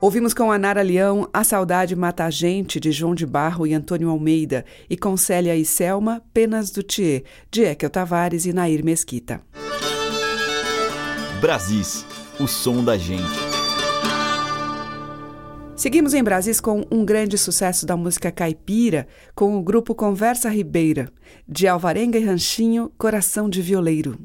Ouvimos 0.00 0.32
com 0.32 0.50
a 0.50 0.58
Nara 0.58 0.80
Leão 0.80 1.28
A 1.30 1.44
Saudade 1.44 1.94
Mata 1.94 2.24
a 2.24 2.30
Gente, 2.30 2.80
de 2.80 2.90
João 2.90 3.14
de 3.14 3.26
Barro 3.26 3.66
e 3.66 3.74
Antônio 3.74 4.08
Almeida, 4.08 4.64
e 4.88 4.96
com 4.96 5.14
Célia 5.14 5.54
e 5.54 5.62
Selma, 5.62 6.22
Penas 6.32 6.70
do 6.70 6.82
Thier, 6.82 7.22
de 7.50 7.64
Ekel 7.64 7.90
Tavares 7.90 8.46
e 8.46 8.52
Nair 8.54 8.82
Mesquita. 8.82 9.42
Brasis, 11.38 12.06
o 12.40 12.46
som 12.46 12.82
da 12.82 12.96
gente. 12.96 13.22
Seguimos 15.76 16.14
em 16.14 16.24
Brasis 16.24 16.62
com 16.62 16.82
um 16.90 17.04
grande 17.04 17.36
sucesso 17.36 17.84
da 17.84 17.94
música 17.94 18.32
caipira, 18.32 19.06
com 19.34 19.58
o 19.58 19.62
grupo 19.62 19.94
Conversa 19.94 20.48
Ribeira, 20.48 21.12
de 21.46 21.68
Alvarenga 21.68 22.18
e 22.18 22.24
Ranchinho, 22.24 22.90
Coração 22.96 23.50
de 23.50 23.60
Violeiro. 23.60 24.18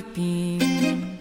De 0.00 0.02
pinho. 0.02 1.19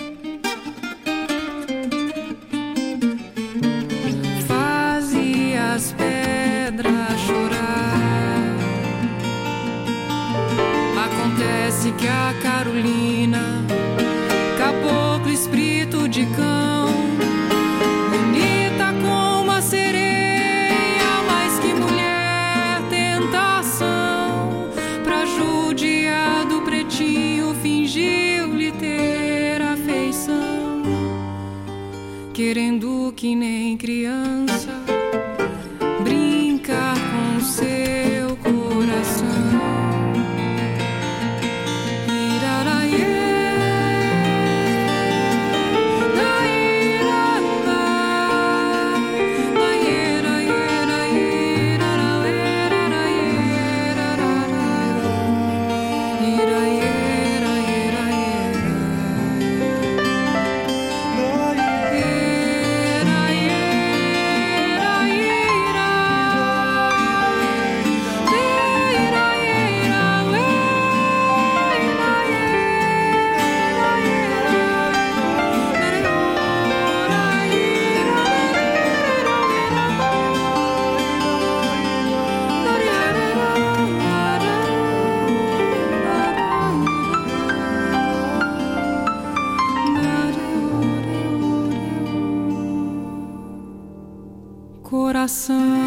Coração 95.29 95.78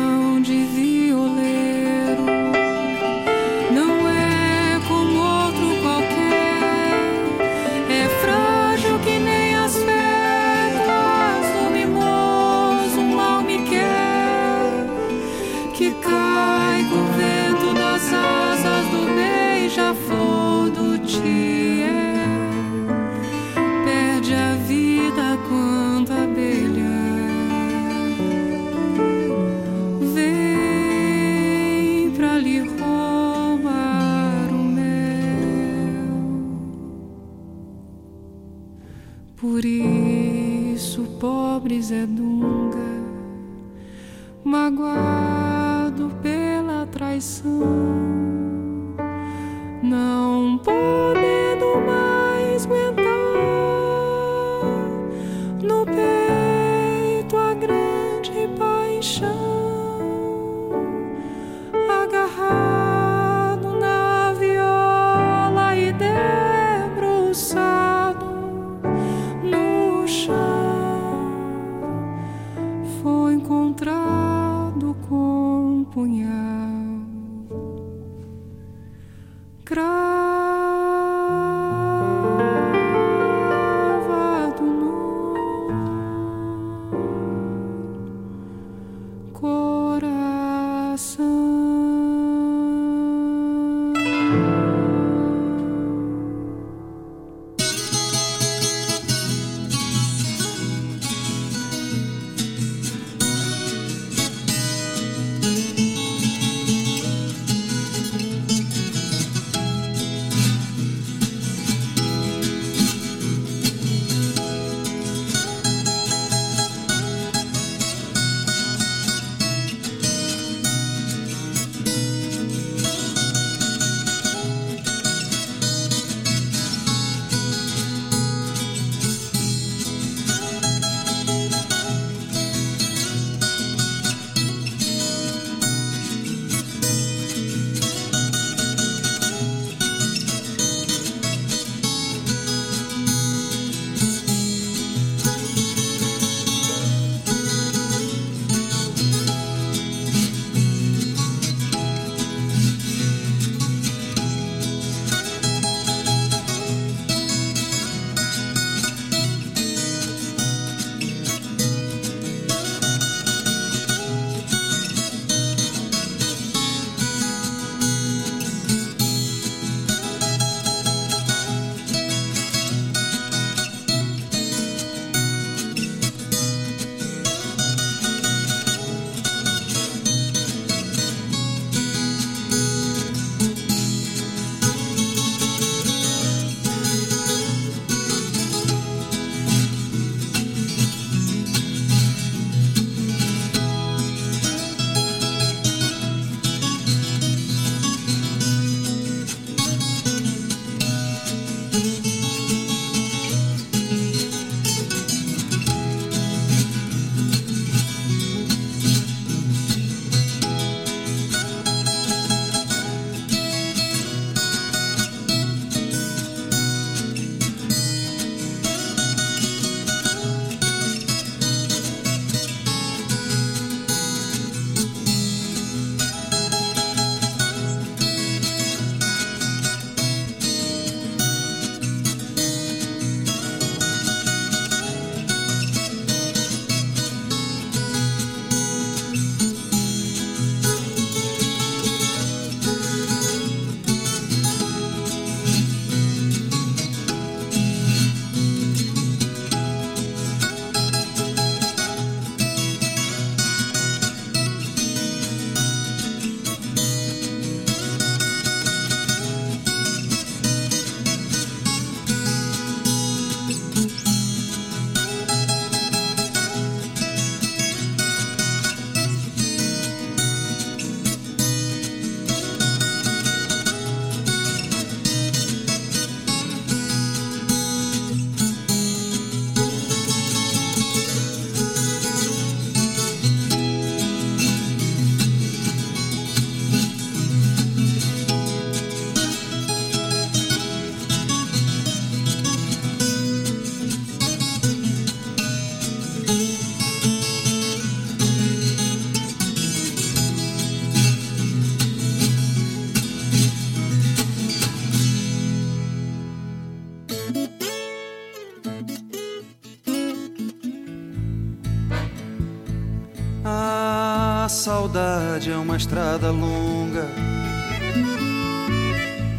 saudade 314.53 315.51
é 315.51 315.57
uma 315.57 315.79
estrada 315.79 316.31
longa 316.31 317.09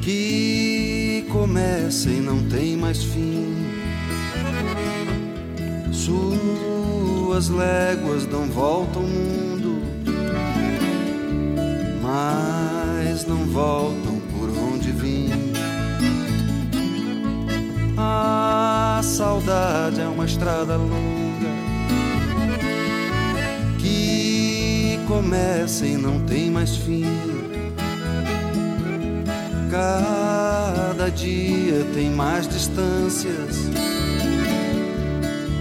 que 0.01 1.25
começa 1.31 2.09
e 2.09 2.19
não 2.19 2.43
tem 2.49 2.75
mais 2.75 3.03
fim. 3.03 3.55
Suas 5.91 7.47
léguas 7.47 8.25
dão 8.25 8.49
volta 8.49 8.97
ao 8.97 9.05
mundo, 9.05 9.81
mas 12.01 13.25
não 13.27 13.45
voltam 13.45 14.19
por 14.31 14.49
onde 14.49 14.91
vim. 14.91 15.29
A 17.95 18.99
saudade 19.03 20.01
é 20.01 20.07
uma 20.07 20.25
estrada 20.25 20.75
longa 20.75 21.22
começa 25.13 25.85
e 25.85 25.95
não 25.95 26.19
tem 26.21 26.49
mais 26.49 26.75
fim. 26.75 27.05
Cada 29.69 31.09
dia 31.09 31.85
tem 31.93 32.09
mais 32.09 32.47
distâncias, 32.47 33.69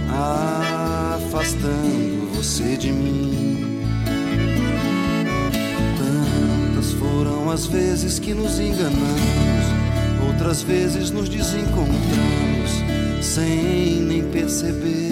afastando 0.09 2.31
você 2.33 2.75
de 2.77 2.91
mim. 2.91 3.83
Tantas 5.97 6.93
foram 6.93 7.51
as 7.51 7.67
vezes 7.67 8.17
que 8.17 8.33
nos 8.33 8.59
enganamos, 8.59 9.65
outras 10.27 10.63
vezes 10.63 11.11
nos 11.11 11.29
desencontramos, 11.29 12.71
sem 13.21 14.01
nem 14.01 14.23
perceber. 14.23 15.02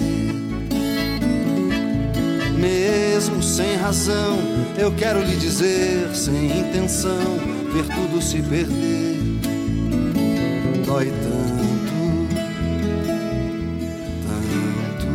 Mesmo 2.62 3.42
sem 3.42 3.74
razão, 3.74 4.38
eu 4.78 4.92
quero 4.92 5.20
lhe 5.20 5.34
dizer, 5.34 6.08
sem 6.14 6.60
intenção, 6.60 7.40
ver 7.72 7.84
tudo 7.92 8.22
se 8.22 8.40
perder. 8.40 9.18
Dói 10.86 11.06
tanto, 11.06 11.64
tanto. 14.28 15.06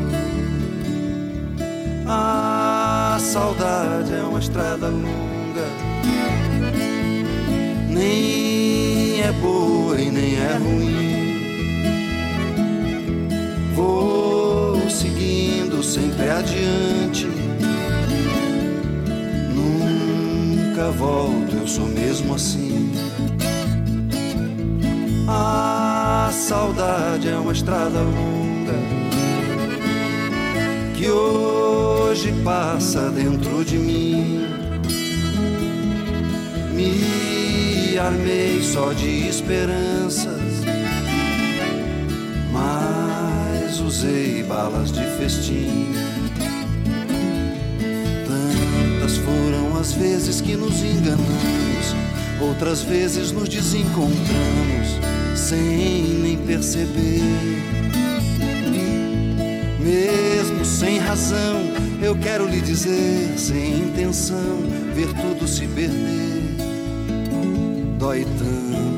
A 2.05 3.17
saudade 3.21 4.13
é 4.13 4.23
uma 4.23 4.39
estrada 4.39 4.89
longa, 4.89 5.69
nem 7.87 9.21
é 9.21 9.31
boa 9.41 9.97
e 9.97 10.11
nem 10.11 10.35
é 10.35 10.57
ruim. 10.57 11.07
Vou 13.73 14.89
seguindo 14.89 15.81
sempre 15.81 16.29
adiante. 16.29 16.96
Volto, 20.91 21.55
eu 21.55 21.67
sou 21.67 21.85
mesmo 21.85 22.35
assim. 22.35 22.91
A 25.27 26.29
saudade 26.31 27.27
é 27.27 27.35
uma 27.35 27.51
estrada 27.51 27.99
longa 27.99 28.73
que 30.95 31.09
hoje 31.09 32.31
passa 32.43 33.09
dentro 33.11 33.63
de 33.65 33.77
mim. 33.77 34.47
Me 36.73 37.97
armei 37.99 38.61
só 38.63 38.93
de 38.93 39.27
esperanças, 39.27 40.63
mas 42.51 43.79
usei 43.79 44.43
balas 44.43 44.91
de 44.91 45.03
festim. 45.17 45.93
As 49.87 49.93
vezes 49.93 50.41
que 50.41 50.53
nos 50.57 50.83
enganamos, 50.83 51.95
outras 52.41 52.81
vezes 52.81 53.31
nos 53.31 53.47
desencontramos 53.47 54.99
sem 55.33 56.19
nem 56.21 56.37
perceber. 56.39 57.21
Mesmo 59.79 60.65
sem 60.65 60.97
razão, 60.97 61.61
eu 62.01 62.17
quero 62.17 62.49
lhe 62.49 62.59
dizer, 62.59 63.33
sem 63.37 63.79
intenção, 63.79 64.57
ver 64.93 65.07
tudo 65.13 65.47
se 65.47 65.65
perder. 65.67 66.57
Dói 67.97 68.25
tanto, 68.37 68.96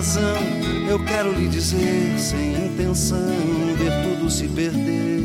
razão, 0.00 0.40
eu 0.88 0.98
quero 1.04 1.30
lhe 1.30 1.46
dizer, 1.46 2.18
sem 2.18 2.52
intenção, 2.54 3.18
ver 3.76 3.92
tudo 4.02 4.30
se 4.30 4.48
perder. 4.48 5.20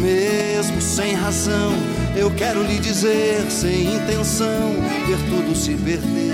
Mesmo 0.00 0.80
sem 0.80 1.14
razão, 1.14 1.72
eu 2.14 2.30
quero 2.30 2.62
lhe 2.62 2.78
dizer, 2.78 3.44
sem 3.50 3.92
intenção, 3.96 4.76
ver 5.04 5.18
tudo 5.28 5.52
se 5.56 5.74
perder. 5.74 6.30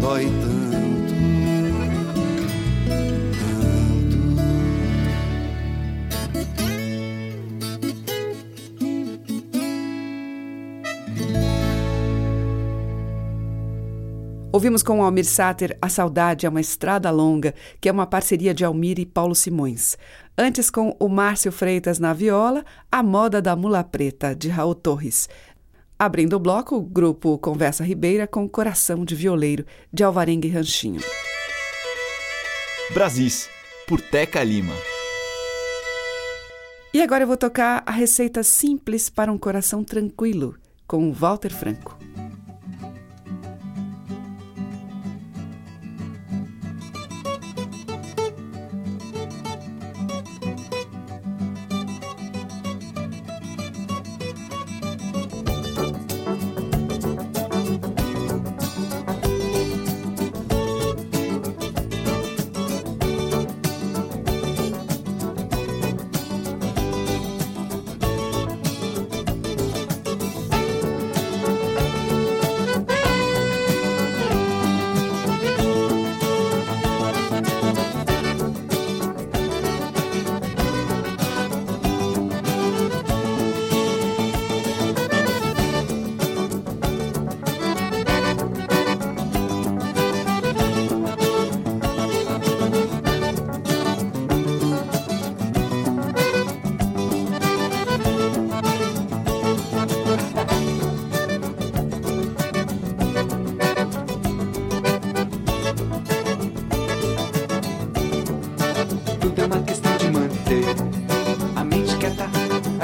Dói 0.00 0.26
tanto, 0.40 0.53
Ouvimos 14.54 14.84
com 14.84 15.00
o 15.00 15.02
Almir 15.02 15.24
Sater 15.24 15.76
A 15.82 15.88
Saudade 15.88 16.46
é 16.46 16.48
uma 16.48 16.60
Estrada 16.60 17.10
Longa, 17.10 17.52
que 17.80 17.88
é 17.88 17.92
uma 17.92 18.06
parceria 18.06 18.54
de 18.54 18.64
Almir 18.64 19.00
e 19.00 19.04
Paulo 19.04 19.34
Simões. 19.34 19.98
Antes, 20.38 20.70
com 20.70 20.94
o 21.00 21.08
Márcio 21.08 21.50
Freitas 21.50 21.98
na 21.98 22.12
viola, 22.12 22.64
A 22.88 23.02
Moda 23.02 23.42
da 23.42 23.56
Mula 23.56 23.82
Preta, 23.82 24.32
de 24.32 24.48
Raul 24.48 24.76
Torres. 24.76 25.28
Abrindo 25.98 26.36
o 26.36 26.38
bloco, 26.38 26.76
o 26.76 26.82
grupo 26.82 27.36
Conversa 27.36 27.82
Ribeira 27.82 28.28
com 28.28 28.48
Coração 28.48 29.04
de 29.04 29.16
Violeiro, 29.16 29.66
de 29.92 30.04
Alvarenga 30.04 30.46
e 30.46 30.50
Ranchinho. 30.50 31.00
Brasis, 32.92 33.50
por 33.88 34.00
Teca 34.00 34.44
Lima. 34.44 34.74
E 36.94 37.02
agora 37.02 37.24
eu 37.24 37.26
vou 37.26 37.36
tocar 37.36 37.82
a 37.84 37.90
receita 37.90 38.44
simples 38.44 39.10
para 39.10 39.32
um 39.32 39.36
coração 39.36 39.82
tranquilo, 39.82 40.54
com 40.86 41.12
Walter 41.12 41.52
Franco. 41.52 41.98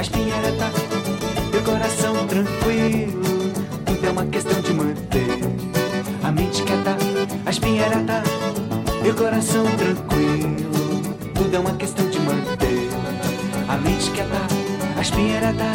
a 0.01 0.03
espinhareta 0.03 0.71
e 1.53 1.57
o 1.57 1.61
coração 1.61 2.25
tranquilo. 2.25 3.21
Tudo 3.85 4.07
é 4.07 4.09
uma 4.09 4.25
questão 4.25 4.59
de 4.59 4.73
manter 4.73 5.37
a 6.23 6.31
mente 6.31 6.63
quieta, 6.63 6.97
a 7.45 7.49
espinhareta 7.51 8.23
e 9.05 9.09
o 9.09 9.13
coração 9.13 9.63
tranquilo. 9.77 10.71
Tudo 11.35 11.55
é 11.55 11.59
uma 11.59 11.73
questão 11.73 12.09
de 12.09 12.19
manter 12.19 12.89
a 13.67 13.77
mente 13.77 14.09
quieta, 14.09 14.41
a 14.97 15.01
espinhareta 15.01 15.71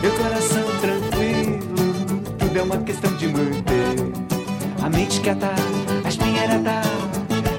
e 0.00 0.06
o 0.06 0.12
coração 0.12 0.64
tranquilo. 0.80 2.22
Tudo 2.38 2.56
é 2.56 2.62
uma 2.62 2.78
questão 2.78 3.12
de 3.16 3.26
manter 3.26 3.96
a 4.80 4.88
mente 4.88 5.20
quieta, 5.20 5.50
a 6.04 6.08
espinhareta 6.08 6.82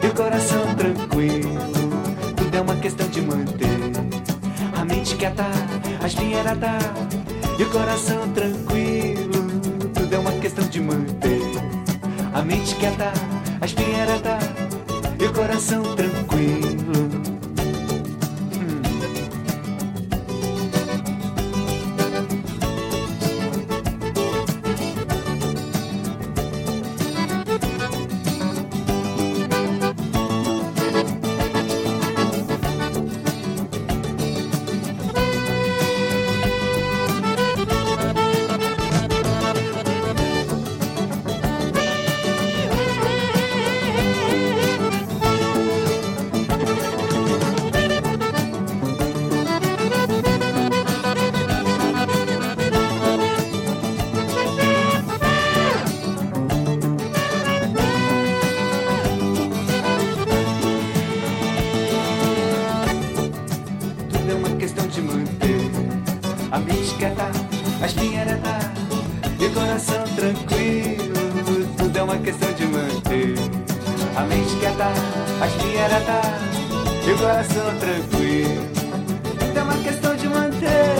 e 0.02 0.08
o 0.08 0.14
coração 0.14 0.74
tranquilo. 0.74 1.52
Tudo 2.38 2.56
é 2.56 2.62
uma 2.62 2.78
questão 2.78 3.10
de 3.10 3.22
manter 3.24 3.71
quieta, 5.22 5.46
a 6.02 6.08
espinheirada 6.08 6.80
e 7.60 7.62
o 7.62 7.70
coração 7.70 8.28
tranquilo. 8.30 9.52
Tudo 9.94 10.16
é 10.16 10.18
uma 10.18 10.32
questão 10.32 10.68
de 10.68 10.82
manter 10.82 11.44
a 12.34 12.42
mente 12.42 12.74
quieta, 12.74 13.14
a 13.62 13.66
espinheirada 13.68 14.40
e 15.20 15.26
o 15.26 15.32
coração 15.32 15.84
tranquilo. 15.96 16.71
Coração 77.52 77.78
tranquilo. 77.78 78.72
É 79.56 79.62
uma 79.62 79.78
questão 79.84 80.16
de 80.16 80.28
manter 80.28 80.96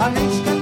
a 0.00 0.08
mente 0.10 0.42
quieta, 0.42 0.53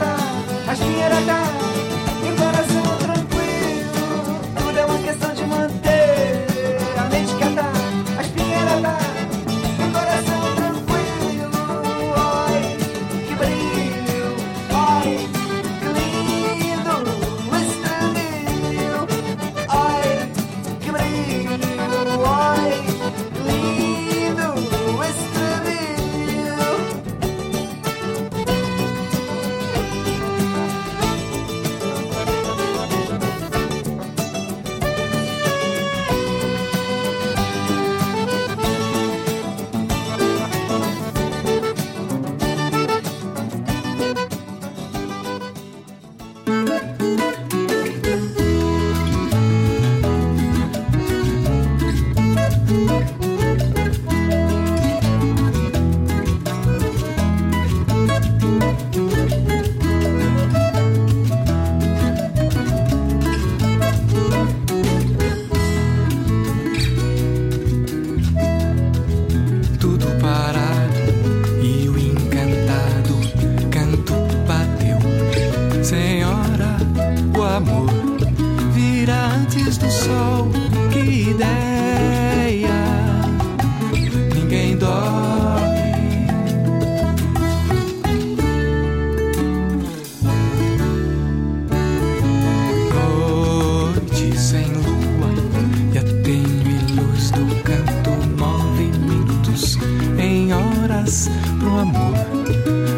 pro 101.62 101.78
amor 101.78 102.91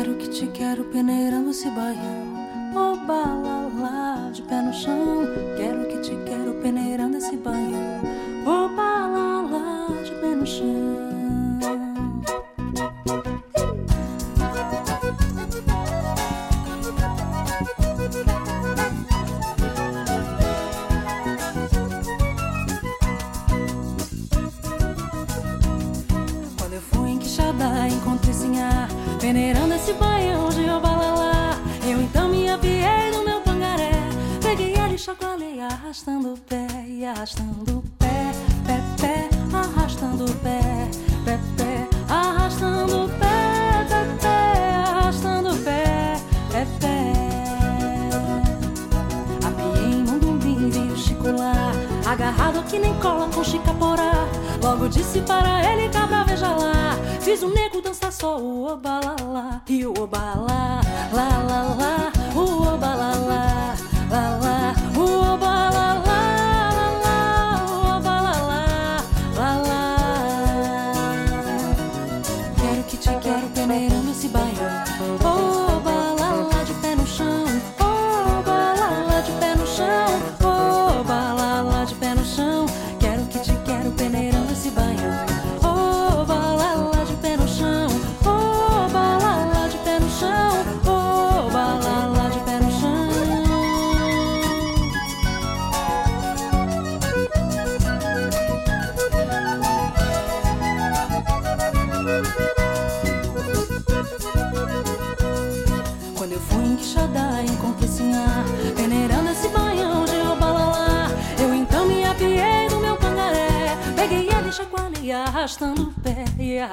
quero, 0.00 0.16
que 0.16 0.28
te 0.28 0.46
quero, 0.46 0.84
peneirando 0.84 1.50
esse 1.50 1.68
baião. 1.70 2.72
Pô, 2.72 2.92
oh, 2.92 2.96
balalá, 3.06 4.30
de 4.32 4.40
pé 4.42 4.62
no 4.62 4.72
chão. 4.72 5.26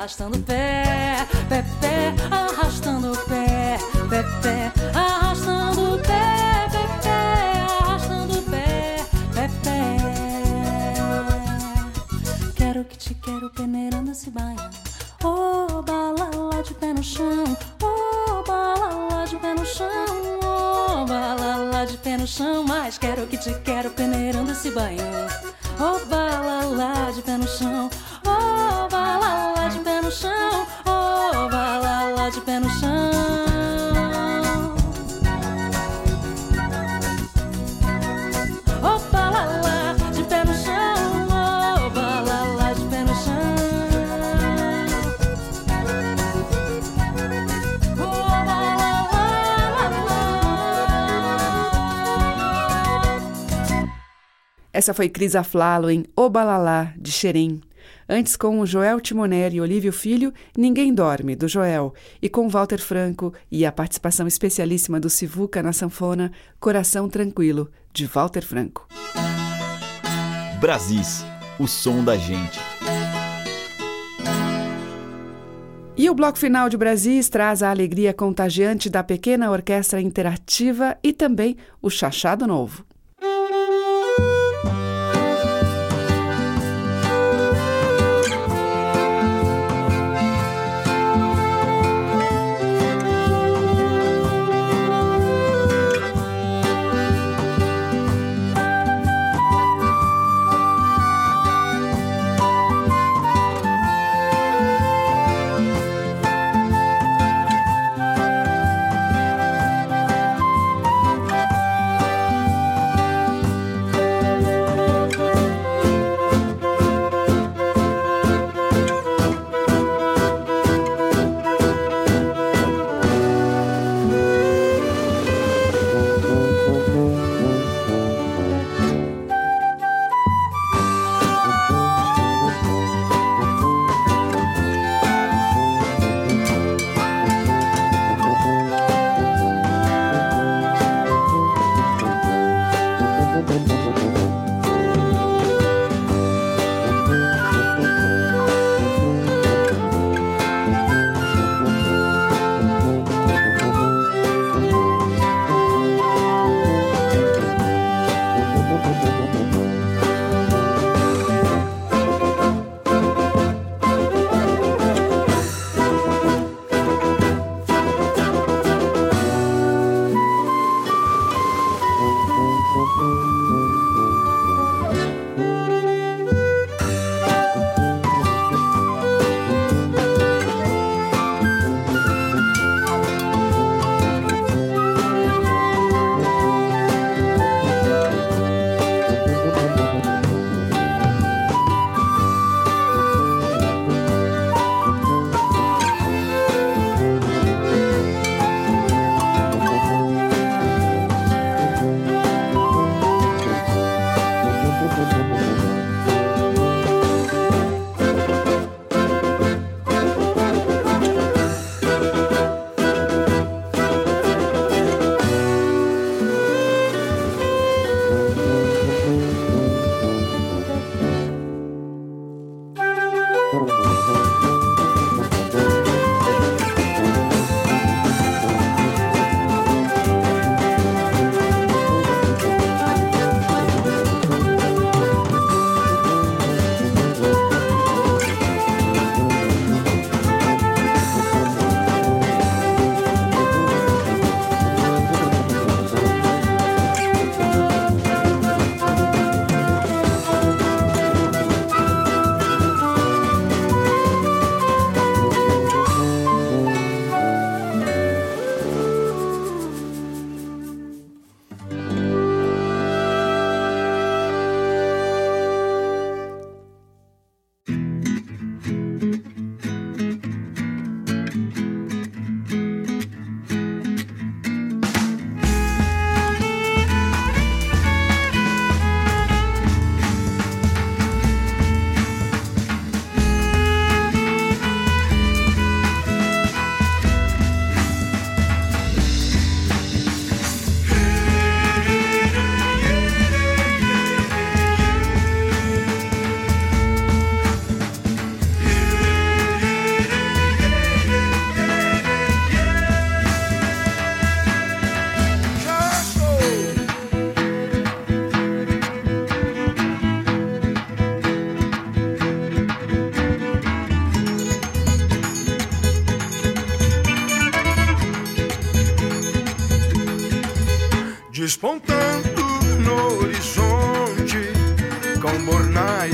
arrastando 0.07 0.37
o 0.37 0.41
pé. 0.41 0.66
Essa 54.87 54.93
foi 54.93 55.09
Cris 55.09 55.35
Aflalo 55.35 55.91
em 55.91 56.05
O 56.15 56.29
Balalá, 56.29 56.93
de 56.97 57.11
Xerém. 57.11 57.59
Antes, 58.07 58.37
com 58.37 58.61
o 58.61 58.65
Joel 58.65 59.01
Timoner 59.01 59.53
e 59.53 59.59
Olívio 59.59 59.91
Filho, 59.91 60.33
Ninguém 60.57 60.93
Dorme, 60.93 61.35
do 61.35 61.45
Joel, 61.45 61.93
e 62.21 62.29
com 62.29 62.47
Walter 62.47 62.77
Franco 62.77 63.33
e 63.51 63.65
a 63.65 63.71
participação 63.73 64.25
especialíssima 64.27 64.97
do 64.97 65.09
Sivuca 65.09 65.61
na 65.61 65.73
sanfona, 65.73 66.31
Coração 66.57 67.09
Tranquilo, 67.09 67.69
de 67.91 68.05
Walter 68.05 68.45
Franco. 68.45 68.87
Brasis, 70.61 71.25
o 71.59 71.67
som 71.67 72.01
da 72.01 72.15
gente. 72.15 72.57
E 75.97 76.09
o 76.09 76.15
bloco 76.15 76.37
final 76.37 76.69
de 76.69 76.77
Brasis 76.77 77.27
traz 77.27 77.61
a 77.61 77.71
alegria 77.71 78.13
contagiante 78.13 78.89
da 78.89 79.03
pequena 79.03 79.51
orquestra 79.51 79.99
interativa 79.99 80.97
e 81.03 81.11
também 81.11 81.57
o 81.81 81.89
Chachado 81.89 82.47
Novo. 82.47 82.85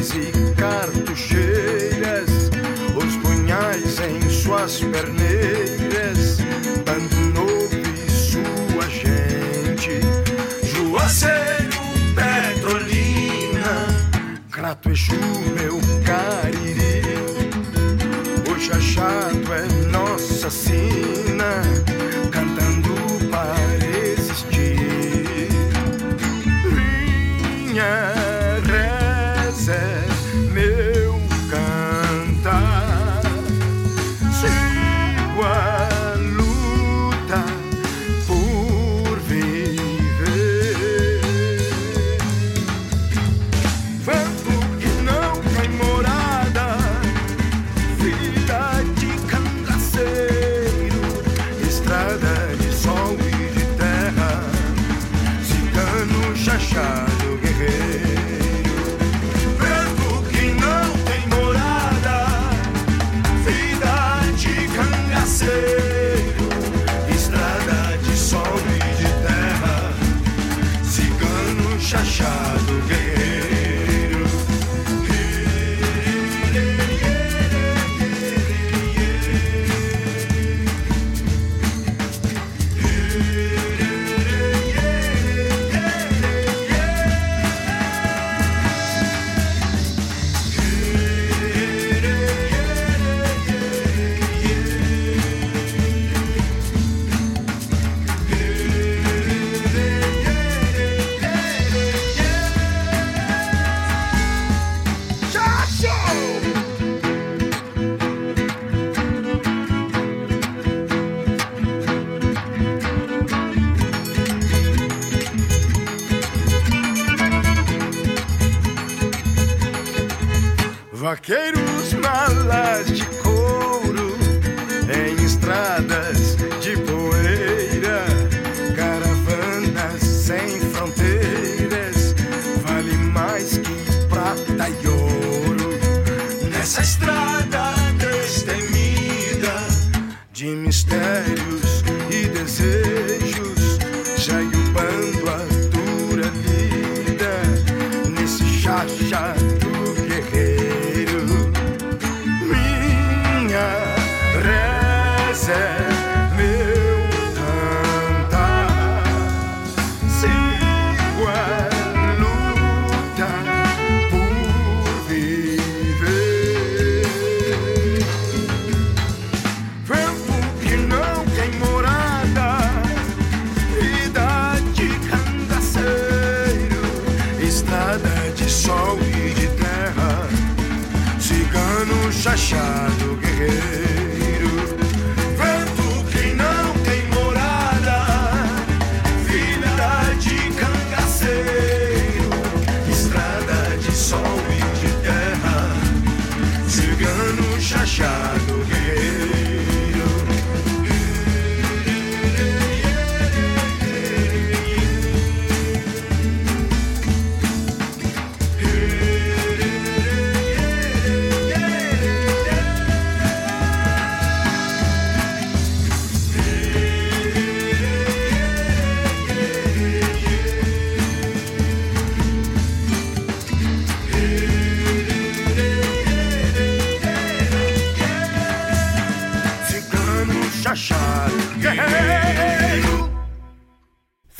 See. 0.03 0.42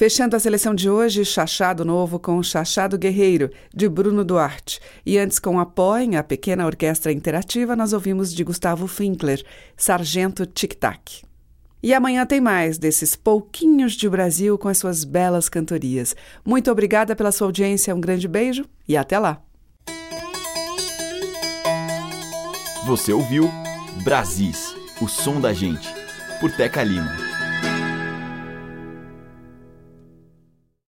Fechando 0.04 0.36
a 0.36 0.40
seleção 0.40 0.76
de 0.76 0.90
hoje, 0.90 1.24
Chachado 1.24 1.86
Novo 1.86 2.20
com 2.20 2.44
Chachado 2.44 2.98
Guerreiro, 2.98 3.50
de 3.74 3.88
Bruno 3.88 4.26
Duarte. 4.26 4.82
E 5.06 5.18
antes 5.18 5.40
com 5.40 5.58
Apoiem, 5.62 6.18
a 6.18 6.24
pequena 6.24 6.66
orquestra 6.66 7.10
interativa, 7.10 7.74
nós 7.74 7.94
ouvimos 7.94 8.34
de 8.34 8.44
Gustavo 8.44 8.86
Finkler, 8.86 9.42
Sargento 9.78 10.46
Tic 10.46 10.74
Tac. 10.74 11.24
E 11.82 11.94
amanhã 11.94 12.26
tem 12.26 12.42
mais 12.42 12.78
desses 12.78 13.16
pouquinhos 13.16 13.94
de 13.94 14.10
Brasil 14.10 14.58
com 14.58 14.68
as 14.68 14.78
suas 14.78 15.06
belas 15.06 15.48
cantorias. 15.48 16.14
Muito 16.44 16.70
obrigada 16.70 17.16
pela 17.16 17.32
sua 17.32 17.48
audiência, 17.48 17.96
um 17.96 18.02
grande 18.02 18.28
beijo 18.28 18.66
e 18.86 18.98
até 18.98 19.18
lá. 19.18 19.42
Você 22.86 23.14
ouviu 23.14 23.50
Brasis, 24.04 24.76
o 25.00 25.08
som 25.08 25.40
da 25.40 25.54
gente, 25.54 25.88
por 26.42 26.52
Teca 26.52 26.84
Lima. 26.84 27.33